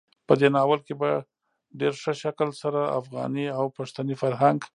په 0.27 0.33
دې 0.39 0.47
ناول 0.55 0.79
کې 0.87 0.93
په 1.01 1.09
ډېر 1.79 1.93
ښه 2.01 2.13
شکل 2.23 2.49
سره 2.61 2.81
افغاني 2.99 3.45
او 3.57 3.65
پښتني 3.77 4.15
فرهنګ, 4.21 4.59